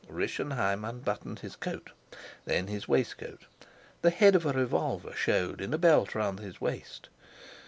[0.09, 1.91] Rischenheim unbuttoned his coat,
[2.45, 3.41] then his waistcoat.
[4.01, 7.09] The head of a revolver showed in a belt round his waist.